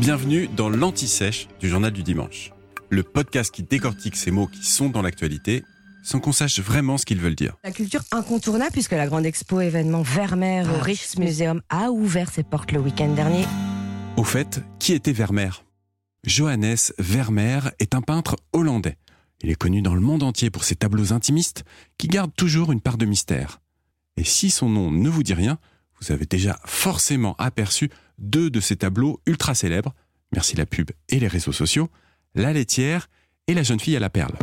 [0.00, 2.52] Bienvenue dans l'Anti-Sèche du Journal du Dimanche,
[2.90, 5.64] le podcast qui décortique ces mots qui sont dans l'actualité
[6.02, 7.56] sans qu'on sache vraiment ce qu'ils veulent dire.
[7.64, 12.72] La culture incontournable puisque la grande expo événement Vermeer au Rijksmuseum a ouvert ses portes
[12.72, 13.44] le week-end dernier.
[14.16, 15.64] Au fait, qui était Vermeer?
[16.24, 18.96] Johannes Vermeer est un peintre hollandais.
[19.42, 21.64] Il est connu dans le monde entier pour ses tableaux intimistes
[21.98, 23.60] qui gardent toujours une part de mystère.
[24.16, 25.58] Et si son nom ne vous dit rien,
[26.00, 27.90] vous avez déjà forcément aperçu
[28.22, 29.94] deux de ses tableaux ultra célèbres,
[30.32, 31.90] merci la pub et les réseaux sociaux,
[32.34, 33.10] La laitière
[33.48, 34.36] et La jeune fille à la perle.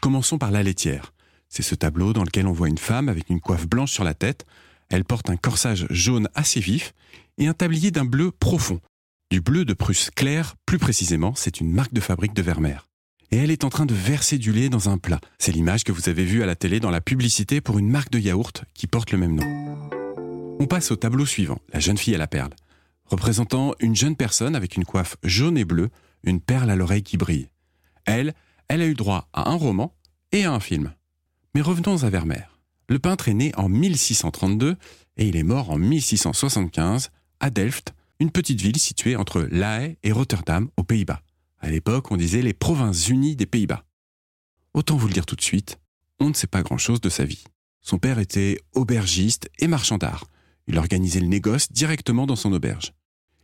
[0.00, 1.14] Commençons par La laitière.
[1.48, 4.14] C'est ce tableau dans lequel on voit une femme avec une coiffe blanche sur la
[4.14, 4.44] tête.
[4.90, 6.92] Elle porte un corsage jaune assez vif
[7.38, 8.80] et un tablier d'un bleu profond.
[9.30, 12.86] Du bleu de Prusse clair, plus précisément, c'est une marque de fabrique de Vermeer.
[13.30, 15.20] Et elle est en train de verser du lait dans un plat.
[15.38, 18.10] C'est l'image que vous avez vue à la télé dans la publicité pour une marque
[18.10, 19.97] de yaourt qui porte le même nom.
[20.60, 22.50] On passe au tableau suivant, La jeune fille à la perle,
[23.04, 25.88] représentant une jeune personne avec une coiffe jaune et bleue,
[26.24, 27.48] une perle à l'oreille qui brille.
[28.04, 28.34] Elle,
[28.66, 29.94] elle a eu droit à un roman
[30.32, 30.92] et à un film.
[31.54, 32.58] Mais revenons à Vermeer.
[32.88, 34.76] Le peintre est né en 1632
[35.16, 39.96] et il est mort en 1675 à Delft, une petite ville située entre La Haye
[40.02, 41.22] et Rotterdam aux Pays-Bas.
[41.60, 43.84] À l'époque, on disait les provinces unies des Pays-Bas.
[44.74, 45.78] Autant vous le dire tout de suite,
[46.18, 47.44] on ne sait pas grand-chose de sa vie.
[47.80, 50.26] Son père était aubergiste et marchand d'art.
[50.68, 52.92] Il organisait le négoce directement dans son auberge.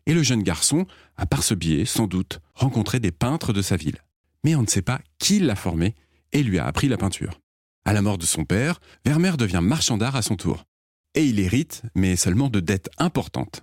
[0.07, 0.87] Et le jeune garçon
[1.17, 3.99] a par ce biais, sans doute, rencontré des peintres de sa ville.
[4.45, 5.95] Mais on ne sait pas qui l'a formé
[6.33, 7.41] et lui a appris la peinture.
[7.87, 10.65] À la mort de son père, Vermeer devient marchand d'art à son tour.
[11.15, 13.61] Et il hérite, mais seulement de dettes importantes.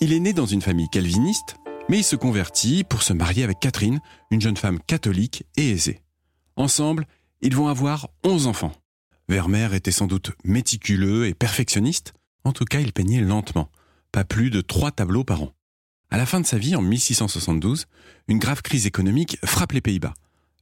[0.00, 1.56] Il est né dans une famille calviniste,
[1.88, 6.00] mais il se convertit pour se marier avec Catherine, une jeune femme catholique et aisée.
[6.56, 7.06] Ensemble,
[7.42, 8.72] ils vont avoir 11 enfants.
[9.28, 12.12] Vermeer était sans doute méticuleux et perfectionniste.
[12.44, 13.70] En tout cas, il peignait lentement,
[14.12, 15.52] pas plus de trois tableaux par an.
[16.10, 17.86] À la fin de sa vie, en 1672,
[18.28, 20.14] une grave crise économique frappe les Pays-Bas.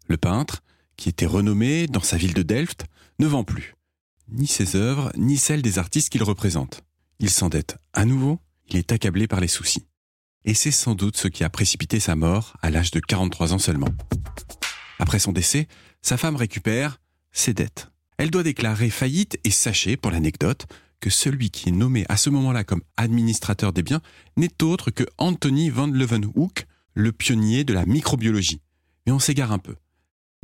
[0.09, 0.62] Le peintre,
[0.97, 2.87] qui était renommé dans sa ville de Delft,
[3.19, 3.75] ne vend plus.
[4.28, 6.83] Ni ses œuvres, ni celles des artistes qu'il représente.
[7.19, 9.87] Il s'endette à nouveau, il est accablé par les soucis.
[10.44, 13.59] Et c'est sans doute ce qui a précipité sa mort à l'âge de 43 ans
[13.59, 13.89] seulement.
[14.99, 15.69] Après son décès,
[16.00, 16.99] sa femme récupère
[17.33, 17.92] ses dettes.
[18.19, 20.67] Elle doit déclarer faillite et sachez, pour l'anecdote,
[21.00, 24.00] que celui qui est nommé à ce moment-là comme administrateur des biens
[24.37, 28.61] n'est autre que Anthony van Leeuwenhoek, le pionnier de la microbiologie.
[29.06, 29.75] Mais on s'égare un peu.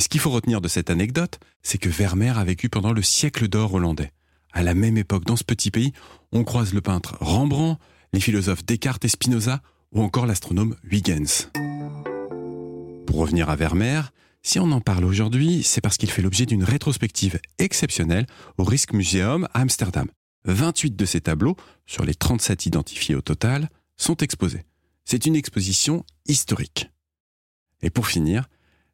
[0.00, 3.48] Ce qu'il faut retenir de cette anecdote, c'est que Vermeer a vécu pendant le siècle
[3.48, 4.12] d'or hollandais.
[4.52, 5.92] À la même époque, dans ce petit pays,
[6.32, 7.80] on croise le peintre Rembrandt,
[8.12, 9.62] les philosophes Descartes et Spinoza,
[9.92, 11.48] ou encore l'astronome Huygens.
[13.08, 16.62] Pour revenir à Vermeer, si on en parle aujourd'hui, c'est parce qu'il fait l'objet d'une
[16.62, 18.26] rétrospective exceptionnelle
[18.58, 20.08] au Rijksmuseum à Amsterdam.
[20.44, 24.66] 28 de ces tableaux, sur les 37 identifiés au total, sont exposés.
[25.06, 26.90] C'est une exposition historique.
[27.80, 28.44] Et pour finir,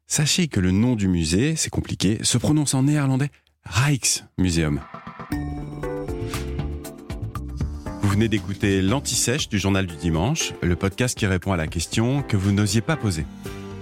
[0.07, 3.31] sachez que le nom du musée, c'est compliqué, se prononce en néerlandais
[3.65, 4.79] Rijksmuseum.
[8.01, 12.23] Vous venez d'écouter l'Anti-Sèche du Journal du Dimanche, le podcast qui répond à la question
[12.23, 13.25] que vous n'osiez pas poser.